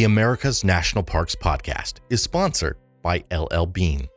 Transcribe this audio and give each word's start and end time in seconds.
The 0.00 0.04
America's 0.04 0.64
National 0.64 1.04
Parks 1.04 1.34
podcast 1.34 1.96
is 2.08 2.22
sponsored 2.22 2.78
by 3.02 3.22
LL 3.30 3.66
Bean. 3.66 4.08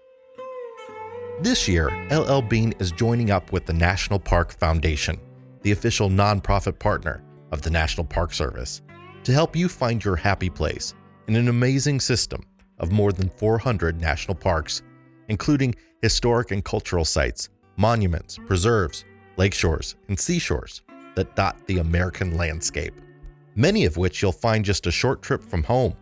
This 1.41 1.67
year, 1.67 1.89
LL 2.09 2.39
Bean 2.39 2.73
is 2.79 2.93
joining 2.93 3.31
up 3.31 3.51
with 3.51 3.65
the 3.65 3.73
National 3.73 4.17
Park 4.17 4.57
Foundation, 4.57 5.19
the 5.61 5.73
official 5.73 6.09
nonprofit 6.09 6.79
partner 6.79 7.21
of 7.51 7.63
the 7.63 7.69
National 7.69 8.05
Park 8.05 8.33
Service, 8.33 8.81
to 9.25 9.33
help 9.33 9.57
you 9.57 9.67
find 9.67 10.01
your 10.05 10.15
happy 10.15 10.49
place 10.49 10.93
in 11.27 11.35
an 11.35 11.49
amazing 11.49 11.99
system 11.99 12.41
of 12.79 12.93
more 12.93 13.11
than 13.11 13.27
400 13.27 13.99
national 13.99 14.35
parks, 14.35 14.83
including 15.27 15.75
historic 16.01 16.51
and 16.51 16.63
cultural 16.63 17.03
sites, 17.03 17.49
monuments, 17.75 18.39
preserves, 18.45 19.03
lakeshores, 19.35 19.97
and 20.07 20.17
seashores 20.17 20.81
that 21.15 21.35
dot 21.35 21.57
the 21.67 21.79
American 21.79 22.37
landscape, 22.37 22.93
many 23.55 23.85
of 23.85 23.97
which 23.97 24.21
you'll 24.21 24.31
find 24.31 24.65
just 24.65 24.87
a 24.87 24.91
short 24.91 25.21
trip 25.21 25.43
from 25.43 25.63
home. 25.63 25.95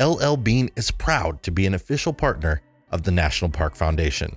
LL 0.00 0.36
Bean 0.36 0.70
is 0.76 0.90
proud 0.90 1.42
to 1.42 1.50
be 1.50 1.66
an 1.66 1.74
official 1.74 2.12
partner 2.12 2.62
of 2.90 3.02
the 3.02 3.10
National 3.10 3.50
Park 3.50 3.76
Foundation. 3.76 4.36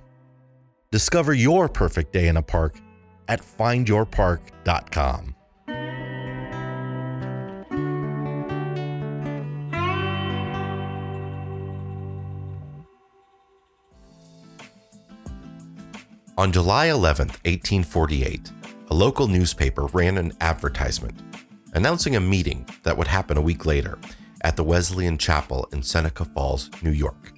Discover 0.90 1.34
your 1.34 1.68
perfect 1.68 2.12
day 2.12 2.28
in 2.28 2.36
a 2.36 2.42
park 2.42 2.76
at 3.28 3.40
findyourpark.com. 3.40 5.34
On 16.36 16.50
July 16.50 16.86
11, 16.86 17.28
1848, 17.28 18.50
a 18.90 18.94
local 18.94 19.28
newspaper 19.28 19.86
ran 19.86 20.18
an 20.18 20.32
advertisement 20.40 21.33
announcing 21.74 22.16
a 22.16 22.20
meeting 22.20 22.66
that 22.84 22.96
would 22.96 23.08
happen 23.08 23.36
a 23.36 23.42
week 23.42 23.66
later 23.66 23.98
at 24.42 24.56
the 24.56 24.64
Wesleyan 24.64 25.18
Chapel 25.18 25.68
in 25.72 25.82
Seneca 25.82 26.24
Falls, 26.24 26.70
New 26.82 26.90
York. 26.90 27.32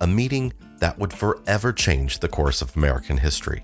A 0.00 0.06
meeting 0.06 0.52
that 0.78 0.98
would 0.98 1.12
forever 1.12 1.72
change 1.72 2.18
the 2.18 2.28
course 2.28 2.62
of 2.62 2.76
American 2.76 3.18
history. 3.18 3.62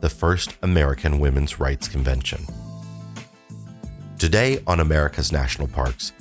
The 0.00 0.08
first 0.08 0.56
American 0.62 1.18
Women's 1.18 1.60
Rights 1.60 1.88
Convention. 1.88 2.44
Today 4.18 4.60
on 4.66 4.80
America's 4.80 5.32
National 5.32 5.68
Parks, 5.68 6.12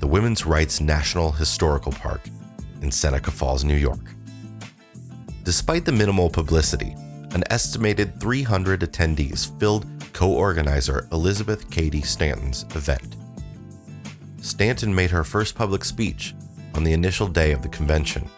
the 0.00 0.06
Women's 0.06 0.46
Rights 0.46 0.80
National 0.80 1.30
Historical 1.30 1.92
Park 1.92 2.22
in 2.82 2.90
Seneca 2.90 3.30
Falls, 3.30 3.64
New 3.64 3.76
York. 3.76 4.14
Despite 5.44 5.84
the 5.84 5.92
minimal 5.92 6.30
publicity, 6.30 6.94
an 7.32 7.44
estimated 7.50 8.20
300 8.20 8.80
attendees 8.80 9.58
filled 9.60 9.86
co 10.12 10.30
organizer 10.32 11.08
Elizabeth 11.12 11.70
Cady 11.70 12.02
Stanton's 12.02 12.64
event. 12.74 13.16
Stanton 14.40 14.94
made 14.94 15.10
her 15.10 15.24
first 15.24 15.54
public 15.54 15.84
speech 15.84 16.34
on 16.74 16.84
the 16.84 16.92
initial 16.92 17.26
day 17.26 17.52
of 17.52 17.62
the 17.62 17.68
convention 17.68 18.28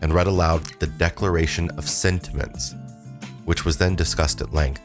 and 0.00 0.12
read 0.12 0.26
aloud 0.26 0.62
the 0.78 0.86
Declaration 0.86 1.70
of 1.70 1.88
Sentiments, 1.88 2.74
which 3.44 3.64
was 3.64 3.78
then 3.78 3.94
discussed 3.94 4.40
at 4.40 4.52
length. 4.52 4.82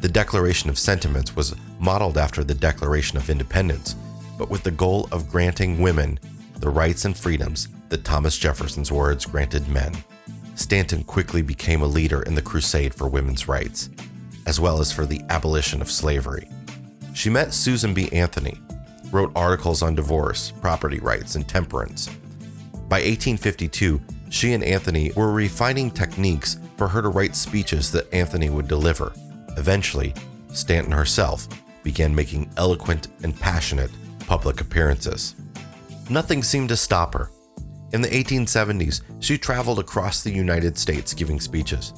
The 0.00 0.08
Declaration 0.08 0.70
of 0.70 0.78
Sentiments 0.78 1.34
was 1.34 1.56
modeled 1.78 2.18
after 2.18 2.44
the 2.44 2.54
Declaration 2.54 3.18
of 3.18 3.30
Independence, 3.30 3.96
but 4.38 4.50
with 4.50 4.62
the 4.62 4.70
goal 4.70 5.08
of 5.12 5.28
granting 5.28 5.80
women 5.80 6.18
the 6.60 6.70
rights 6.70 7.04
and 7.04 7.16
freedoms 7.16 7.68
that 7.90 8.04
Thomas 8.04 8.36
Jefferson's 8.38 8.90
words 8.90 9.26
granted 9.26 9.68
men. 9.68 9.92
Stanton 10.54 11.04
quickly 11.04 11.42
became 11.42 11.82
a 11.82 11.86
leader 11.86 12.22
in 12.22 12.34
the 12.34 12.42
crusade 12.42 12.94
for 12.94 13.08
women's 13.08 13.46
rights, 13.46 13.90
as 14.46 14.60
well 14.60 14.80
as 14.80 14.92
for 14.92 15.04
the 15.04 15.22
abolition 15.28 15.82
of 15.82 15.90
slavery. 15.90 16.48
She 17.14 17.30
met 17.30 17.52
Susan 17.52 17.94
B. 17.94 18.10
Anthony, 18.12 18.58
wrote 19.10 19.32
articles 19.34 19.82
on 19.82 19.94
divorce, 19.94 20.52
property 20.60 20.98
rights, 20.98 21.34
and 21.34 21.48
temperance. 21.48 22.08
By 22.88 22.98
1852, 22.98 24.00
she 24.30 24.52
and 24.52 24.62
Anthony 24.62 25.12
were 25.16 25.32
refining 25.32 25.90
techniques 25.90 26.58
for 26.76 26.88
her 26.88 27.02
to 27.02 27.08
write 27.08 27.34
speeches 27.34 27.90
that 27.92 28.12
Anthony 28.12 28.50
would 28.50 28.68
deliver. 28.68 29.12
Eventually, 29.56 30.14
Stanton 30.52 30.92
herself 30.92 31.48
began 31.82 32.14
making 32.14 32.50
eloquent 32.56 33.08
and 33.22 33.38
passionate 33.38 33.90
public 34.26 34.60
appearances. 34.60 35.34
Nothing 36.10 36.42
seemed 36.42 36.68
to 36.68 36.76
stop 36.76 37.14
her. 37.14 37.30
In 37.92 38.02
the 38.02 38.08
1870s, 38.08 39.02
she 39.20 39.38
traveled 39.38 39.78
across 39.78 40.22
the 40.22 40.32
United 40.32 40.76
States 40.76 41.14
giving 41.14 41.40
speeches. 41.40 41.92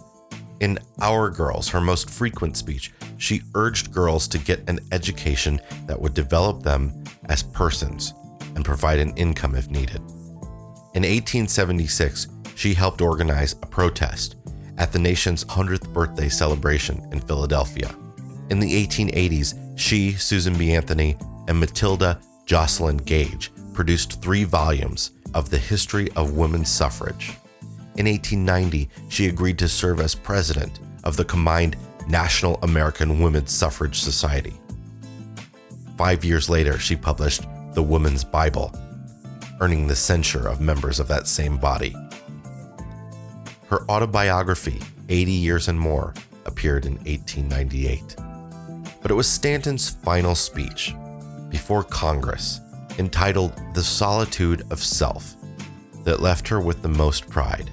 In 0.61 0.79
Our 1.01 1.31
Girls, 1.31 1.69
her 1.69 1.81
most 1.81 2.11
frequent 2.11 2.57
speech, 2.57 2.93
she 3.17 3.43
urged 3.55 3.93
girls 3.93 4.27
to 4.29 4.39
get 4.39 4.69
an 4.69 4.81
education 4.91 5.61
that 5.87 6.01
would 6.01 6.15
develop 6.15 6.63
them 6.63 7.05
as 7.27 7.43
persons 7.43 8.13
and 8.57 8.65
provide 8.65 8.99
an 8.99 9.17
income 9.17 9.55
if 9.55 9.71
needed. 9.71 10.01
In 10.95 11.05
1876, 11.05 12.29
she 12.57 12.75
helped 12.75 13.01
organize 13.01 13.53
a 13.53 13.67
protest 13.67 14.35
at 14.79 14.93
the 14.93 14.99
nation's 14.99 15.45
100th 15.45 15.93
birthday 15.93 16.29
celebration 16.29 17.07
in 17.13 17.21
Philadelphia. 17.21 17.95
In 18.51 18.59
the 18.59 18.87
1880s, 18.87 19.79
she, 19.79 20.13
Susan 20.13 20.57
B. 20.59 20.73
Anthony, 20.73 21.17
and 21.47 21.61
Matilda 21.61 22.21
Joslyn 22.47 22.97
Gage 22.97 23.53
produced 23.75 24.21
three 24.21 24.43
volumes 24.43 25.13
of 25.35 25.51
the 25.51 25.59
history 25.59 26.09
of 26.17 26.37
women's 26.37 26.69
suffrage. 26.69 27.37
In 27.99 28.07
1890, 28.07 28.89
she 29.09 29.27
agreed 29.27 29.59
to 29.59 29.67
serve 29.67 29.99
as 29.99 30.15
president 30.15 30.79
of 31.03 31.17
the 31.17 31.25
combined 31.25 31.77
National 32.07 32.57
American 32.63 33.19
Women's 33.19 33.51
Suffrage 33.51 33.99
Society. 33.99 34.55
Five 35.97 36.25
years 36.25 36.49
later, 36.49 36.79
she 36.79 36.95
published 36.95 37.43
The 37.75 37.83
Woman's 37.83 38.23
Bible, 38.23 38.73
earning 39.61 39.89
the 39.89 39.97
censure 39.97 40.47
of 40.47 40.61
members 40.61 41.01
of 41.01 41.09
that 41.09 41.27
same 41.27 41.59
body. 41.59 41.93
Her 43.67 43.85
autobiography, 43.91 44.81
80 45.09 45.33
Years 45.33 45.67
and 45.67 45.79
More, 45.79 46.15
appeared 46.47 46.87
in 46.87 46.99
1898. 46.99 48.15
But 49.03 49.11
it 49.11 49.15
was 49.15 49.27
Stanton's 49.27 49.91
final 49.91 50.37
speech 50.37 50.95
before 51.49 51.83
Congress 51.83 52.61
entitled 53.01 53.61
The 53.75 53.83
Solitude 53.83 54.63
of 54.71 54.79
Self, 54.79 55.35
that 56.05 56.23
left 56.23 56.47
her 56.47 56.61
with 56.61 56.81
the 56.83 56.89
most 56.89 57.29
pride. 57.29 57.73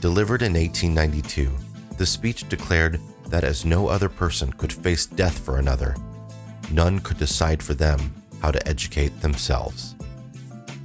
Delivered 0.00 0.42
in 0.42 0.54
1892, 0.54 1.50
the 1.96 2.06
speech 2.06 2.48
declared 2.48 3.00
that 3.26 3.42
as 3.42 3.64
no 3.64 3.88
other 3.88 4.08
person 4.08 4.52
could 4.52 4.72
face 4.72 5.06
death 5.06 5.36
for 5.38 5.58
another, 5.58 5.96
none 6.70 7.00
could 7.00 7.18
decide 7.18 7.60
for 7.60 7.74
them 7.74 8.14
how 8.40 8.52
to 8.52 8.68
educate 8.68 9.20
themselves. 9.20 9.96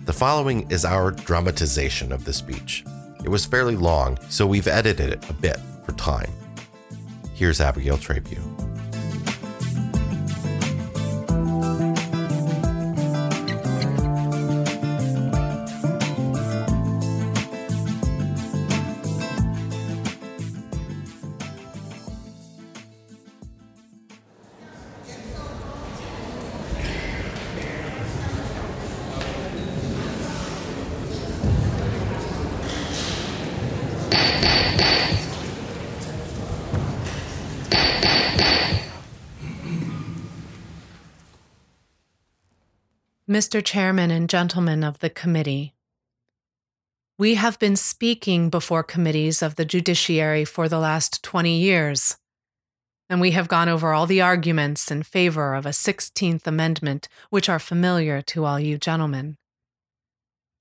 The 0.06 0.14
following 0.14 0.70
is 0.72 0.84
our 0.84 1.12
dramatization 1.12 2.12
of 2.12 2.26
the 2.26 2.34
speech. 2.34 2.84
It 3.24 3.30
was 3.30 3.46
fairly 3.46 3.76
long, 3.76 4.18
so 4.30 4.48
we've 4.48 4.68
edited 4.68 5.12
it 5.12 5.30
a 5.30 5.34
bit 5.34 5.58
for 5.86 5.92
time. 5.92 6.32
Here's 7.36 7.62
Abigail 7.62 8.00
Trabue. 8.00 8.53
Mr. 43.34 43.66
Chairman 43.66 44.12
and 44.12 44.30
gentlemen 44.30 44.84
of 44.84 45.00
the 45.00 45.10
committee, 45.10 45.74
we 47.18 47.34
have 47.34 47.58
been 47.58 47.76
speaking 47.76 48.52
before 48.52 48.84
committees 48.84 49.42
of 49.42 49.56
the 49.56 49.66
judiciary 49.66 50.46
for 50.46 50.70
the 50.70 50.78
last 50.78 51.24
20 51.24 51.58
years, 51.58 52.18
and 53.10 53.20
we 53.20 53.32
have 53.32 53.48
gone 53.48 53.68
over 53.68 53.92
all 53.92 54.06
the 54.06 54.22
arguments 54.22 54.92
in 54.92 55.02
favor 55.02 55.56
of 55.56 55.66
a 55.66 55.70
16th 55.70 56.46
Amendment 56.46 57.08
which 57.32 57.50
are 57.50 57.58
familiar 57.58 58.22
to 58.22 58.46
all 58.46 58.60
you 58.60 58.78
gentlemen. 58.78 59.36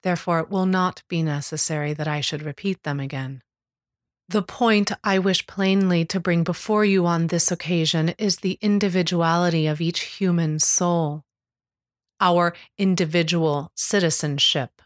Therefore, 0.03 0.41
it 0.41 0.49
will 0.49 0.65
not 0.65 1.03
be 1.11 1.23
necessary 1.23 1.93
that 1.93 2.09
I 2.09 2.23
should 2.23 2.43
repeat 2.43 2.85
them 2.85 3.01
again. 3.01 3.43
The 4.31 4.41
point 4.43 4.93
I 5.05 5.19
wish 5.19 5.47
plainly 5.47 6.07
to 6.07 6.19
bring 6.19 6.43
before 6.43 6.87
you 6.87 7.05
on 7.05 7.27
this 7.27 7.53
occasion 7.53 8.15
is 8.17 8.39
the 8.39 8.57
individuality 8.63 9.67
of 9.67 9.83
each 9.83 10.01
human 10.05 10.59
soul 10.59 11.27
our 12.23 12.55
individual 12.79 13.71
citizenship. 13.75 14.81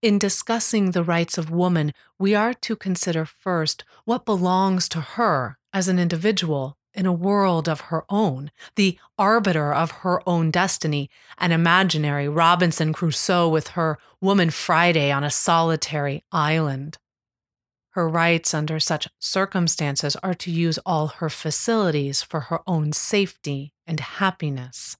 In 0.00 0.18
discussing 0.18 0.92
the 0.92 1.02
rights 1.02 1.36
of 1.36 1.50
woman, 1.50 1.92
we 2.18 2.34
are 2.34 2.54
to 2.54 2.76
consider 2.76 3.24
first 3.26 3.84
what 4.04 4.24
belongs 4.24 4.88
to 4.90 5.00
her 5.00 5.58
as 5.72 5.88
an 5.88 5.98
individual 5.98 6.78
in 6.94 7.04
a 7.06 7.12
world 7.12 7.68
of 7.68 7.80
her 7.82 8.04
own, 8.08 8.50
the 8.76 8.98
arbiter 9.18 9.74
of 9.74 9.90
her 9.90 10.26
own 10.26 10.50
destiny, 10.50 11.10
an 11.38 11.52
imaginary 11.52 12.28
Robinson 12.28 12.92
Crusoe 12.92 13.48
with 13.48 13.68
her 13.68 13.98
woman 14.20 14.50
Friday 14.50 15.10
on 15.10 15.24
a 15.24 15.30
solitary 15.30 16.24
island. 16.32 16.98
Her 17.90 18.08
rights 18.08 18.54
under 18.54 18.78
such 18.78 19.08
circumstances 19.18 20.16
are 20.22 20.34
to 20.34 20.50
use 20.50 20.78
all 20.86 21.08
her 21.08 21.28
facilities 21.28 22.22
for 22.22 22.40
her 22.40 22.60
own 22.66 22.92
safety 22.92 23.72
and 23.86 24.00
happiness. 24.00 24.96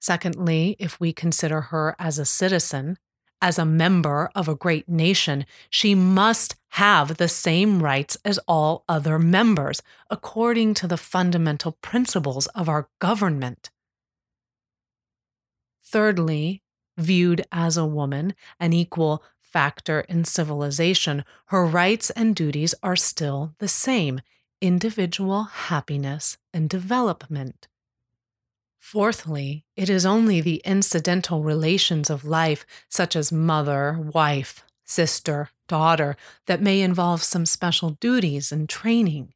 Secondly, 0.00 0.76
if 0.78 0.98
we 0.98 1.12
consider 1.12 1.60
her 1.60 1.94
as 1.98 2.18
a 2.18 2.24
citizen, 2.24 2.98
as 3.42 3.58
a 3.58 3.64
member 3.64 4.30
of 4.34 4.48
a 4.48 4.54
great 4.54 4.88
nation, 4.88 5.46
she 5.68 5.94
must 5.94 6.56
have 6.74 7.16
the 7.16 7.28
same 7.28 7.82
rights 7.82 8.16
as 8.24 8.38
all 8.46 8.84
other 8.88 9.18
members, 9.18 9.82
according 10.10 10.74
to 10.74 10.86
the 10.86 10.96
fundamental 10.96 11.72
principles 11.80 12.46
of 12.48 12.68
our 12.68 12.88
government. 12.98 13.70
Thirdly, 15.82 16.62
viewed 16.96 17.44
as 17.50 17.76
a 17.76 17.86
woman, 17.86 18.34
an 18.58 18.72
equal 18.72 19.22
factor 19.40 20.00
in 20.00 20.24
civilization, 20.24 21.24
her 21.46 21.66
rights 21.66 22.10
and 22.10 22.36
duties 22.36 22.74
are 22.82 22.96
still 22.96 23.54
the 23.58 23.68
same 23.68 24.20
individual 24.60 25.44
happiness 25.44 26.38
and 26.52 26.68
development. 26.68 27.66
Fourthly, 28.80 29.66
it 29.76 29.88
is 29.88 30.04
only 30.04 30.40
the 30.40 30.62
incidental 30.64 31.42
relations 31.42 32.10
of 32.10 32.24
life, 32.24 32.66
such 32.88 33.14
as 33.14 33.30
mother, 33.30 33.96
wife, 34.12 34.64
sister, 34.84 35.50
daughter, 35.68 36.16
that 36.46 36.62
may 36.62 36.80
involve 36.80 37.22
some 37.22 37.46
special 37.46 37.90
duties 38.00 38.50
and 38.50 38.68
training. 38.68 39.34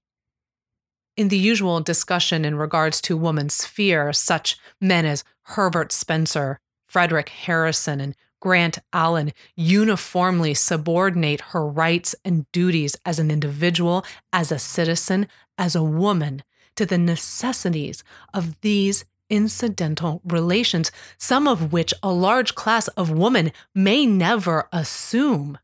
In 1.17 1.29
the 1.29 1.39
usual 1.39 1.81
discussion 1.81 2.45
in 2.45 2.57
regards 2.57 3.01
to 3.03 3.17
woman's 3.17 3.55
sphere, 3.55 4.13
such 4.13 4.57
men 4.81 5.05
as 5.07 5.23
Herbert 5.43 5.93
Spencer, 5.93 6.59
Frederic 6.89 7.29
Harrison, 7.29 8.01
and 8.01 8.17
Grant 8.41 8.79
Allen 8.93 9.33
uniformly 9.55 10.55
subordinate 10.55 11.41
her 11.53 11.65
rights 11.65 12.15
and 12.25 12.51
duties 12.51 12.97
as 13.07 13.19
an 13.19 13.31
individual, 13.31 14.05
as 14.33 14.51
a 14.51 14.59
citizen, 14.59 15.29
as 15.57 15.77
a 15.77 15.83
woman 15.85 16.43
to 16.77 16.85
the 16.85 16.99
necessities 16.99 18.03
of 18.33 18.61
these 18.63 19.05
incidental 19.31 20.21
relations, 20.25 20.91
some 21.19 21.49
of 21.49 21.73
which 21.73 21.95
a 22.03 22.13
large 22.13 22.55
class 22.55 22.89
of 22.89 23.11
women 23.11 23.53
may 23.75 24.07
never 24.07 24.69
assume. 24.73 25.59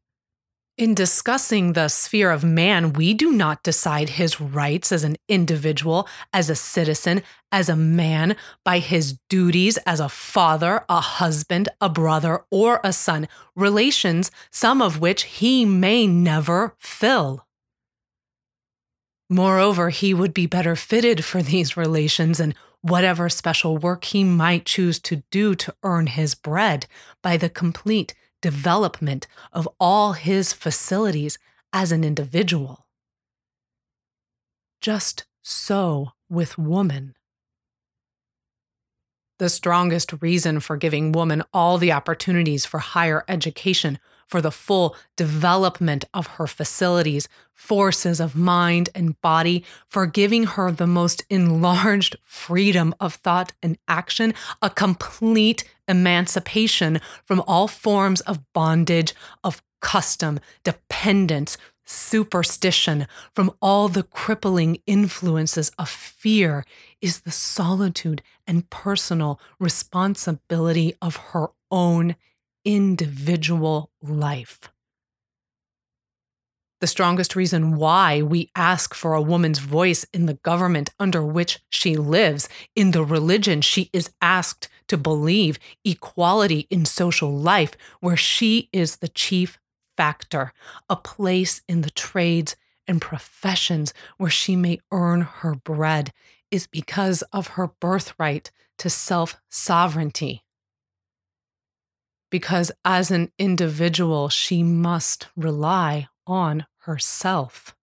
In 0.81 0.95
discussing 0.95 1.75
the 1.75 1.89
sphere 1.89 2.31
of 2.31 2.43
man, 2.43 2.95
we 2.95 3.13
do 3.13 3.33
not 3.33 3.63
decide 3.63 4.09
his 4.09 4.41
rights 4.41 4.93
as 4.93 5.05
an 5.05 5.17
individual, 5.29 6.09
as 6.33 6.49
a 6.49 6.55
citizen, 6.55 7.23
as 7.53 7.69
a 7.69 7.77
man, 7.77 8.35
by 8.65 8.79
his 8.79 9.19
duties 9.29 9.77
as 9.85 10.01
a 10.01 10.09
father, 10.09 10.87
a 10.89 11.03
husband, 11.03 11.69
a 11.83 11.91
brother, 11.91 12.45
or 12.51 12.81
a 12.83 12.95
son, 12.95 13.29
relations, 13.55 14.31
some 14.51 14.81
of 14.81 15.01
which 15.01 15.25
he 15.25 15.67
may 15.67 16.07
never 16.07 16.75
fill. 16.79 17.47
Moreover, 19.29 19.91
he 19.91 20.15
would 20.15 20.33
be 20.33 20.47
better 20.47 20.77
fitted 20.77 21.27
for 21.27 21.43
these 21.43 21.77
relations 21.77 22.41
and 22.41 22.55
whatever 22.83 23.29
special 23.29 23.77
work 23.77 24.05
he 24.05 24.25
might 24.25 24.65
choose 24.65 24.99
to 25.01 25.23
do 25.31 25.55
to 25.55 25.75
earn 25.83 26.07
his 26.07 26.35
bread 26.35 26.87
by 27.23 27.37
the 27.37 27.49
complete 27.49 28.15
development 28.41 29.27
of 29.53 29.69
all 29.79 30.13
his 30.13 30.53
facilities 30.53 31.39
as 31.73 31.93
an 31.93 32.05
individual. 32.05 32.87
Just 34.81 35.25
so 35.43 36.13
with 36.29 36.57
woman. 36.57 37.15
The 39.39 39.49
strongest 39.49 40.21
reason 40.21 40.61
for 40.61 40.77
giving 40.77 41.13
woman 41.13 41.43
all 41.53 41.79
the 41.79 41.93
opportunities 41.93 42.67
for 42.67 42.79
higher 42.79 43.25
education, 43.27 43.99
for 44.31 44.41
the 44.41 44.53
full 44.53 44.95
development 45.17 46.05
of 46.15 46.27
her 46.39 46.47
facilities, 46.47 47.29
forces 47.53 48.21
of 48.21 48.37
mind 48.37 48.89
and 48.95 49.21
body, 49.21 49.65
for 49.89 50.07
giving 50.07 50.45
her 50.45 50.71
the 50.71 50.87
most 50.87 51.25
enlarged 51.29 52.17
freedom 52.25 52.95
of 53.01 53.15
thought 53.15 53.53
and 53.63 53.77
action, 53.89 54.33
a 54.63 54.71
complete 54.71 55.65
emancipation 55.89 57.01
from 57.25 57.43
all 57.47 57.67
forms 57.67 58.21
of 58.23 58.41
bondage, 58.53 59.13
of 59.43 59.63
custom, 59.81 60.39
dependence, 60.63 61.59
superstition, 61.85 63.09
from 63.35 63.51
all 63.61 63.89
the 63.89 64.05
crippling 64.05 64.81
influences 64.87 65.73
of 65.77 65.89
fear, 65.89 66.65
is 67.01 67.23
the 67.23 67.33
solitude 67.33 68.23
and 68.47 68.71
personal 68.71 69.41
responsibility 69.59 70.95
of 71.03 71.17
her 71.17 71.49
own 71.71 72.15
individual 72.65 73.91
life. 74.03 74.71
The 76.81 76.87
strongest 76.87 77.37
reason 77.37 77.77
why 77.77 78.23
we 78.23 78.51
ask 78.57 78.95
for 78.95 79.13
a 79.13 79.21
woman's 79.21 79.59
voice 79.59 80.07
in 80.15 80.25
the 80.25 80.35
government 80.43 80.89
under 80.99 81.23
which 81.23 81.61
she 81.69 81.95
lives, 81.95 82.49
in 82.75 82.93
the 82.93 83.05
religion 83.05 83.61
she 83.61 83.91
is 83.93 84.11
asked 84.23 84.69
to 84.89 84.97
believe, 84.97 85.59
equality 85.85 86.67
in 86.71 86.87
social 86.87 87.37
life, 87.37 87.77
where 88.01 88.17
she 88.17 88.71
is 88.73 88.97
the 88.97 89.09
chief 89.09 89.59
factor, 89.95 90.55
a 90.89 90.97
place 90.97 91.61
in 91.69 91.83
the 91.83 91.91
trades 91.91 92.57
and 92.89 93.03
professions 93.03 93.93
where 94.17 94.31
she 94.31 94.57
may 94.57 94.79
earn 94.91 95.21
her 95.21 95.55
bread, 95.55 96.15
is 96.51 96.67
because 96.67 97.21
of 97.31 97.49
her 97.49 97.69
birthright 97.79 98.51
to 98.79 98.89
self 98.89 99.37
sovereignty. 99.51 100.45
Because 102.31 102.71
as 102.85 103.11
an 103.11 103.33
individual, 103.39 104.29
she 104.29 104.63
must 104.63 105.29
rely 105.37 106.09
on 106.27 106.67
herself. 106.79 107.75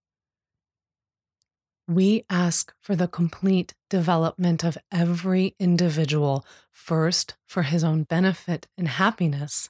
We 1.87 2.23
ask 2.29 2.73
for 2.81 2.95
the 2.95 3.07
complete 3.07 3.73
development 3.89 4.63
of 4.63 4.77
every 4.91 5.55
individual, 5.59 6.45
first 6.71 7.35
for 7.45 7.63
his 7.63 7.83
own 7.83 8.03
benefit 8.03 8.67
and 8.77 8.87
happiness. 8.87 9.69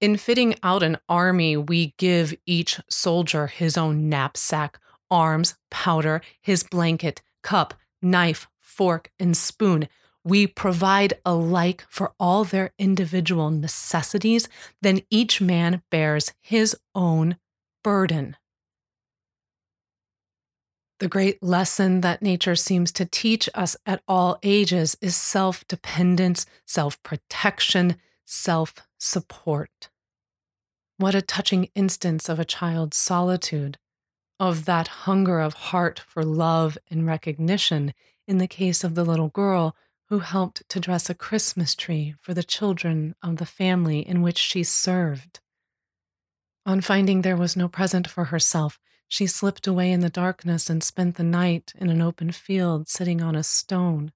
In 0.00 0.18
fitting 0.18 0.54
out 0.62 0.82
an 0.82 0.98
army, 1.08 1.56
we 1.56 1.94
give 1.96 2.34
each 2.44 2.78
soldier 2.90 3.46
his 3.46 3.78
own 3.78 4.10
knapsack, 4.10 4.78
arms, 5.10 5.54
powder, 5.70 6.20
his 6.42 6.62
blanket, 6.62 7.22
cup, 7.42 7.72
knife, 8.02 8.46
fork, 8.60 9.10
and 9.18 9.34
spoon. 9.34 9.88
We 10.26 10.48
provide 10.48 11.20
alike 11.24 11.84
for 11.88 12.12
all 12.18 12.42
their 12.42 12.72
individual 12.80 13.48
necessities, 13.50 14.48
then 14.82 15.02
each 15.08 15.40
man 15.40 15.82
bears 15.88 16.34
his 16.40 16.76
own 16.96 17.36
burden. 17.84 18.36
The 20.98 21.06
great 21.06 21.44
lesson 21.44 22.00
that 22.00 22.22
nature 22.22 22.56
seems 22.56 22.90
to 22.94 23.04
teach 23.04 23.48
us 23.54 23.76
at 23.86 24.02
all 24.08 24.40
ages 24.42 24.96
is 25.00 25.14
self 25.14 25.64
dependence, 25.68 26.44
self 26.66 27.00
protection, 27.04 27.94
self 28.24 28.74
support. 28.98 29.90
What 30.96 31.14
a 31.14 31.22
touching 31.22 31.68
instance 31.76 32.28
of 32.28 32.40
a 32.40 32.44
child's 32.44 32.96
solitude, 32.96 33.78
of 34.40 34.64
that 34.64 34.88
hunger 34.88 35.38
of 35.38 35.54
heart 35.54 36.00
for 36.00 36.24
love 36.24 36.76
and 36.90 37.06
recognition 37.06 37.94
in 38.26 38.38
the 38.38 38.48
case 38.48 38.82
of 38.82 38.96
the 38.96 39.04
little 39.04 39.28
girl 39.28 39.76
who 40.08 40.20
helped 40.20 40.68
to 40.68 40.80
dress 40.80 41.10
a 41.10 41.14
Christmas 41.14 41.74
tree 41.74 42.14
for 42.20 42.32
the 42.32 42.44
children 42.44 43.14
of 43.22 43.36
the 43.36 43.46
family 43.46 44.06
in 44.06 44.22
which 44.22 44.38
she 44.38 44.62
served. 44.62 45.40
On 46.64 46.80
finding 46.80 47.22
there 47.22 47.36
was 47.36 47.56
no 47.56 47.68
present 47.68 48.08
for 48.08 48.26
herself, 48.26 48.78
she 49.08 49.26
slipped 49.26 49.66
away 49.66 49.92
in 49.92 50.00
the 50.00 50.10
darkness 50.10 50.68
and 50.68 50.82
spent 50.82 51.16
the 51.16 51.22
night 51.22 51.72
in 51.76 51.90
an 51.90 52.02
open 52.02 52.32
field 52.32 52.88
sitting 52.88 53.22
on 53.22 53.36
a 53.36 53.42
stone. 53.42 54.12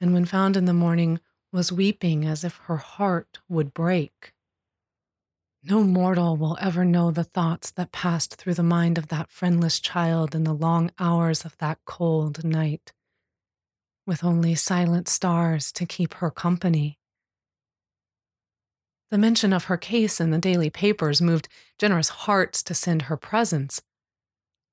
And 0.00 0.12
when 0.12 0.26
found 0.26 0.56
in 0.56 0.66
the 0.66 0.74
morning, 0.74 1.20
was 1.52 1.70
weeping 1.70 2.24
as 2.24 2.42
if 2.44 2.56
her 2.64 2.76
heart 2.76 3.38
would 3.48 3.72
break. 3.72 4.32
No 5.62 5.82
mortal 5.82 6.36
will 6.36 6.58
ever 6.60 6.84
know 6.84 7.10
the 7.10 7.24
thoughts 7.24 7.70
that 7.70 7.92
passed 7.92 8.34
through 8.34 8.54
the 8.54 8.62
mind 8.62 8.98
of 8.98 9.08
that 9.08 9.30
friendless 9.30 9.80
child 9.80 10.34
in 10.34 10.44
the 10.44 10.52
long 10.52 10.90
hours 10.98 11.44
of 11.44 11.56
that 11.58 11.78
cold 11.86 12.44
night, 12.44 12.92
with 14.06 14.24
only 14.24 14.54
silent 14.54 15.08
stars 15.08 15.72
to 15.72 15.86
keep 15.86 16.14
her 16.14 16.30
company. 16.30 16.98
The 19.10 19.18
mention 19.18 19.52
of 19.52 19.64
her 19.64 19.76
case 19.76 20.20
in 20.20 20.30
the 20.30 20.38
daily 20.38 20.70
papers 20.70 21.22
moved 21.22 21.48
generous 21.78 22.08
hearts 22.08 22.62
to 22.64 22.74
send 22.74 23.02
her 23.02 23.16
presents. 23.16 23.80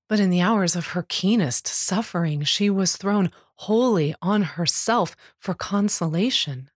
But 0.09 0.19
in 0.19 0.29
the 0.29 0.41
hours 0.41 0.75
of 0.75 0.87
her 0.87 1.05
keenest 1.07 1.67
suffering, 1.67 2.43
she 2.43 2.69
was 2.69 2.97
thrown 2.97 3.31
wholly 3.55 4.15
on 4.21 4.41
herself 4.41 5.15
for 5.39 5.53
consolation. 5.53 6.69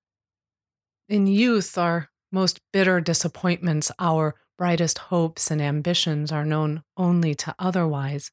In 1.09 1.27
youth, 1.27 1.77
our 1.77 2.09
most 2.31 2.61
bitter 2.71 3.01
disappointments, 3.01 3.91
our 3.99 4.35
brightest 4.57 4.97
hopes 4.99 5.51
and 5.51 5.61
ambitions 5.61 6.31
are 6.31 6.45
known 6.45 6.83
only 6.95 7.35
to 7.35 7.55
otherwise. 7.59 8.31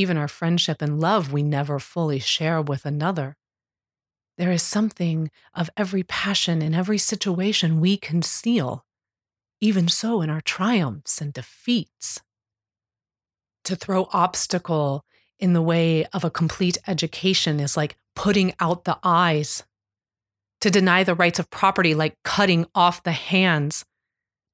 Even 0.00 0.16
our 0.16 0.28
friendship 0.28 0.80
and 0.80 0.98
love 0.98 1.32
we 1.32 1.42
never 1.42 1.78
fully 1.78 2.18
share 2.18 2.62
with 2.62 2.86
another. 2.86 3.36
There 4.38 4.50
is 4.50 4.62
something 4.62 5.30
of 5.54 5.68
every 5.76 6.02
passion 6.02 6.62
in 6.62 6.74
every 6.74 6.96
situation 6.96 7.80
we 7.80 7.98
conceal, 7.98 8.86
even 9.60 9.86
so 9.86 10.22
in 10.22 10.30
our 10.30 10.40
triumphs 10.40 11.20
and 11.20 11.32
defeats. 11.32 12.22
To 13.64 13.76
throw 13.76 14.08
obstacle 14.12 15.04
in 15.38 15.52
the 15.52 15.60
way 15.60 16.06
of 16.06 16.24
a 16.24 16.30
complete 16.30 16.78
education 16.86 17.60
is 17.60 17.76
like 17.76 17.96
putting 18.16 18.54
out 18.58 18.84
the 18.84 18.98
eyes. 19.04 19.64
To 20.62 20.70
deny 20.70 21.04
the 21.04 21.14
rights 21.14 21.38
of 21.38 21.50
property, 21.50 21.94
like 21.94 22.16
cutting 22.24 22.66
off 22.74 23.02
the 23.02 23.12
hands. 23.12 23.84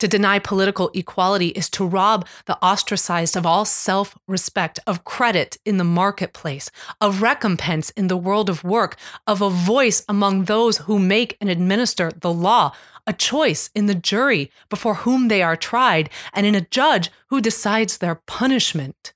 To 0.01 0.09
deny 0.09 0.39
political 0.39 0.91
equality 0.93 1.49
is 1.49 1.71
to 1.71 1.87
rob 1.87 2.27
the 2.45 2.59
ostracized 2.63 3.35
of 3.35 3.47
all 3.47 3.65
self 3.65 4.17
respect, 4.29 4.79
of 4.87 5.05
credit 5.05 5.57
in 5.65 5.79
the 5.79 5.85
marketplace, 5.85 6.71
of 7.01 7.23
recompense 7.23 7.91
in 7.91 8.09
the 8.09 8.17
world 8.17 8.51
of 8.51 8.63
work, 8.63 8.97
of 9.27 9.41
a 9.41 9.49
voice 9.49 10.05
among 10.07 10.45
those 10.45 10.79
who 10.79 10.99
make 10.99 11.39
and 11.41 11.49
administer 11.49 12.13
the 12.13 12.33
law, 12.33 12.73
a 13.07 13.15
choice 13.15 13.71
in 13.75 13.87
the 13.87 13.95
jury 13.95 14.51
before 14.69 14.97
whom 14.97 15.29
they 15.29 15.43
are 15.43 15.57
tried, 15.57 16.11
and 16.35 16.45
in 16.45 16.55
a 16.55 16.61
judge 16.61 17.11
who 17.29 17.41
decides 17.41 17.97
their 17.97 18.17
punishment. 18.27 19.15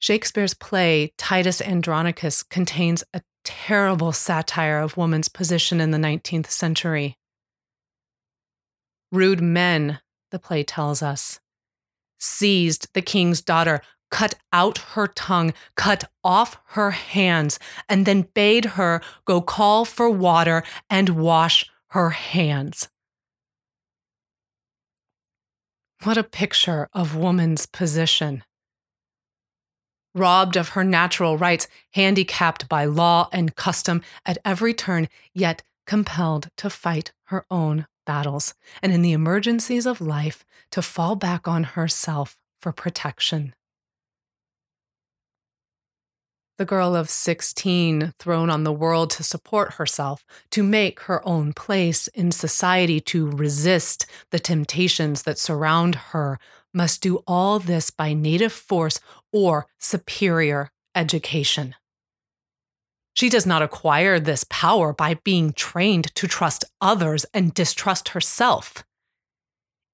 Shakespeare's 0.00 0.54
play, 0.54 1.12
Titus 1.16 1.62
Andronicus, 1.62 2.42
contains 2.42 3.04
a 3.14 3.22
terrible 3.44 4.10
satire 4.10 4.80
of 4.80 4.96
woman's 4.96 5.28
position 5.28 5.80
in 5.80 5.92
the 5.92 5.98
19th 5.98 6.50
century. 6.50 7.16
Rude 9.12 9.42
men, 9.42 10.00
the 10.30 10.38
play 10.38 10.64
tells 10.64 11.02
us, 11.02 11.38
seized 12.18 12.88
the 12.94 13.02
king's 13.02 13.42
daughter, 13.42 13.82
cut 14.10 14.34
out 14.52 14.78
her 14.94 15.06
tongue, 15.06 15.52
cut 15.76 16.04
off 16.24 16.58
her 16.68 16.92
hands, 16.92 17.58
and 17.90 18.06
then 18.06 18.28
bade 18.34 18.64
her 18.76 19.02
go 19.26 19.42
call 19.42 19.84
for 19.84 20.08
water 20.08 20.62
and 20.88 21.10
wash 21.10 21.70
her 21.88 22.10
hands. 22.10 22.88
What 26.04 26.16
a 26.16 26.24
picture 26.24 26.88
of 26.94 27.14
woman's 27.14 27.66
position 27.66 28.42
robbed 30.14 30.56
of 30.56 30.70
her 30.70 30.84
natural 30.84 31.38
rights, 31.38 31.68
handicapped 31.92 32.68
by 32.68 32.84
law 32.84 33.28
and 33.32 33.56
custom 33.56 34.02
at 34.26 34.38
every 34.44 34.74
turn, 34.74 35.08
yet 35.34 35.62
compelled 35.86 36.48
to 36.56 36.70
fight 36.70 37.12
her 37.24 37.46
own 37.50 37.86
battles, 38.04 38.54
and 38.82 38.92
in 38.92 39.02
the 39.02 39.12
emergencies 39.12 39.86
of 39.86 40.00
life, 40.00 40.44
to 40.70 40.82
fall 40.82 41.16
back 41.16 41.46
on 41.46 41.64
herself 41.64 42.38
for 42.60 42.72
protection. 42.72 43.54
The 46.58 46.66
girl 46.66 46.94
of 46.94 47.08
16, 47.08 48.12
thrown 48.18 48.50
on 48.50 48.62
the 48.62 48.72
world 48.72 49.10
to 49.12 49.24
support 49.24 49.74
herself, 49.74 50.24
to 50.50 50.62
make 50.62 51.00
her 51.00 51.26
own 51.26 51.54
place 51.54 52.08
in 52.08 52.30
society, 52.30 53.00
to 53.00 53.30
resist 53.30 54.06
the 54.30 54.38
temptations 54.38 55.22
that 55.22 55.38
surround 55.38 55.94
her, 56.12 56.38
must 56.72 57.02
do 57.02 57.22
all 57.26 57.58
this 57.58 57.90
by 57.90 58.12
native 58.12 58.52
force 58.52 59.00
or 59.32 59.66
superior 59.78 60.70
education. 60.94 61.74
She 63.14 63.28
does 63.28 63.46
not 63.46 63.62
acquire 63.62 64.18
this 64.18 64.44
power 64.48 64.92
by 64.92 65.14
being 65.14 65.52
trained 65.52 66.14
to 66.14 66.26
trust 66.26 66.64
others 66.80 67.26
and 67.34 67.54
distrust 67.54 68.10
herself. 68.10 68.84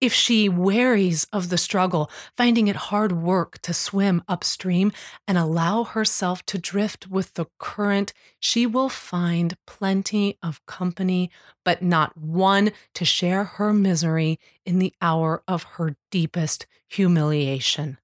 If 0.01 0.13
she 0.13 0.49
wearies 0.49 1.27
of 1.33 1.49
the 1.49 1.59
struggle, 1.59 2.09
finding 2.37 2.69
it 2.69 2.77
hard 2.77 3.11
work 3.11 3.59
to 3.63 3.75
swim 3.75 4.23
upstream 4.29 4.93
and 5.27 5.37
allow 5.37 5.83
herself 5.83 6.47
to 6.47 6.59
drift 6.59 7.09
with 7.09 7.35
the 7.35 7.47
current, 7.59 8.13
she 8.39 8.65
will 8.65 8.89
find 8.89 9.57
plenty 9.67 10.39
of 10.41 10.65
company, 10.67 11.33
but 11.65 11.83
not 11.83 12.17
one 12.17 12.71
to 12.95 13.05
share 13.05 13.43
her 13.45 13.73
misery 13.73 14.39
in 14.65 14.79
the 14.79 14.95
hour 15.03 15.43
of 15.49 15.65
her 15.65 15.97
deepest 16.13 16.67
humiliation. 16.87 17.99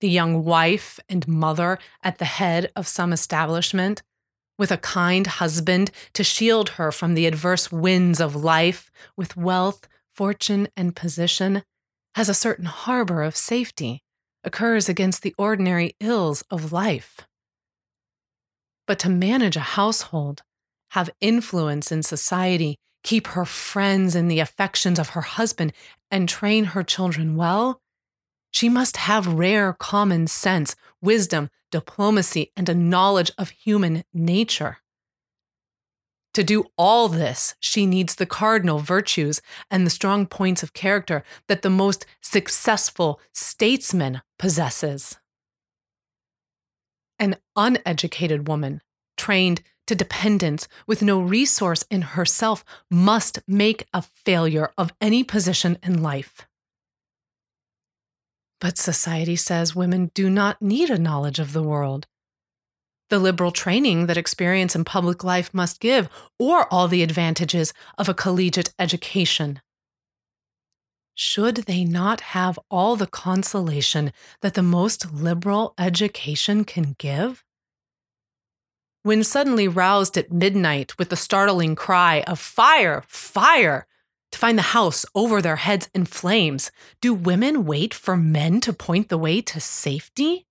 The 0.00 0.08
young 0.08 0.44
wife 0.44 1.00
and 1.08 1.26
mother 1.26 1.78
at 2.02 2.18
the 2.18 2.24
head 2.24 2.70
of 2.76 2.86
some 2.86 3.12
establishment 3.12 4.02
with 4.58 4.70
a 4.72 4.76
kind 4.76 5.26
husband 5.26 5.90
to 6.12 6.24
shield 6.24 6.70
her 6.70 6.90
from 6.90 7.14
the 7.14 7.26
adverse 7.26 7.70
winds 7.70 8.20
of 8.20 8.34
life, 8.34 8.90
with 9.16 9.36
wealth, 9.36 9.88
fortune, 10.12 10.68
and 10.76 10.96
position, 10.96 11.62
has 12.16 12.28
a 12.28 12.34
certain 12.34 12.64
harbor 12.64 13.22
of 13.22 13.36
safety, 13.36 14.02
occurs 14.42 14.88
against 14.88 15.22
the 15.22 15.34
ordinary 15.38 15.94
ills 16.00 16.42
of 16.50 16.72
life. 16.72 17.20
But 18.86 18.98
to 19.00 19.08
manage 19.08 19.56
a 19.56 19.60
household, 19.60 20.42
have 20.92 21.10
influence 21.20 21.92
in 21.92 22.02
society, 22.02 22.76
keep 23.04 23.28
her 23.28 23.44
friends 23.44 24.16
in 24.16 24.26
the 24.26 24.40
affections 24.40 24.98
of 24.98 25.10
her 25.10 25.20
husband, 25.20 25.72
and 26.10 26.28
train 26.28 26.64
her 26.64 26.82
children 26.82 27.36
well, 27.36 27.80
she 28.58 28.68
must 28.68 28.96
have 28.96 29.34
rare 29.34 29.72
common 29.72 30.26
sense, 30.26 30.74
wisdom, 31.00 31.48
diplomacy, 31.70 32.50
and 32.56 32.68
a 32.68 32.74
knowledge 32.74 33.30
of 33.38 33.50
human 33.50 34.02
nature. 34.12 34.78
To 36.34 36.42
do 36.42 36.64
all 36.76 37.06
this, 37.06 37.54
she 37.60 37.86
needs 37.86 38.16
the 38.16 38.26
cardinal 38.26 38.80
virtues 38.80 39.40
and 39.70 39.86
the 39.86 39.90
strong 39.90 40.26
points 40.26 40.64
of 40.64 40.72
character 40.72 41.22
that 41.46 41.62
the 41.62 41.70
most 41.70 42.04
successful 42.20 43.20
statesman 43.32 44.22
possesses. 44.40 45.18
An 47.16 47.36
uneducated 47.54 48.48
woman, 48.48 48.80
trained 49.16 49.62
to 49.86 49.94
dependence 49.94 50.66
with 50.84 51.00
no 51.00 51.20
resource 51.20 51.84
in 51.92 52.02
herself, 52.02 52.64
must 52.90 53.38
make 53.46 53.86
a 53.94 54.02
failure 54.02 54.72
of 54.76 54.92
any 55.00 55.22
position 55.22 55.78
in 55.80 56.02
life. 56.02 56.47
But 58.60 58.78
society 58.78 59.36
says 59.36 59.76
women 59.76 60.10
do 60.14 60.28
not 60.28 60.60
need 60.60 60.90
a 60.90 60.98
knowledge 60.98 61.38
of 61.38 61.52
the 61.52 61.62
world. 61.62 62.06
The 63.10 63.18
liberal 63.18 63.52
training 63.52 64.06
that 64.06 64.16
experience 64.16 64.74
in 64.74 64.84
public 64.84 65.24
life 65.24 65.54
must 65.54 65.80
give, 65.80 66.08
or 66.38 66.70
all 66.72 66.88
the 66.88 67.02
advantages 67.02 67.72
of 67.96 68.08
a 68.08 68.14
collegiate 68.14 68.74
education. 68.78 69.60
Should 71.14 71.56
they 71.66 71.84
not 71.84 72.20
have 72.20 72.58
all 72.70 72.94
the 72.94 73.06
consolation 73.06 74.12
that 74.42 74.54
the 74.54 74.62
most 74.62 75.10
liberal 75.12 75.74
education 75.78 76.64
can 76.64 76.94
give? 76.98 77.44
When 79.02 79.24
suddenly 79.24 79.68
roused 79.68 80.18
at 80.18 80.32
midnight 80.32 80.98
with 80.98 81.08
the 81.08 81.16
startling 81.16 81.74
cry 81.74 82.22
of 82.26 82.38
fire, 82.38 83.04
fire, 83.08 83.86
to 84.32 84.38
find 84.38 84.58
the 84.58 84.62
house 84.62 85.04
over 85.14 85.40
their 85.40 85.56
heads 85.56 85.88
in 85.94 86.04
flames. 86.04 86.70
Do 87.00 87.14
women 87.14 87.64
wait 87.64 87.94
for 87.94 88.16
men 88.16 88.60
to 88.62 88.72
point 88.72 89.08
the 89.08 89.18
way 89.18 89.40
to 89.42 89.60
safety? 89.60 90.46